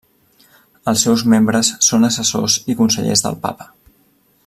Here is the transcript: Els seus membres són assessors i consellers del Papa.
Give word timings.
Els 0.91 1.03
seus 1.07 1.23
membres 1.35 1.69
són 1.89 2.09
assessors 2.09 2.57
i 2.75 2.77
consellers 2.83 3.25
del 3.27 3.39
Papa. 3.47 3.73